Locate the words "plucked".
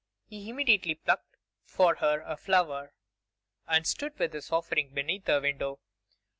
0.95-1.37